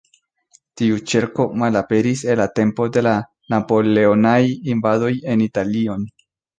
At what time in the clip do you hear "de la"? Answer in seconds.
2.97-3.15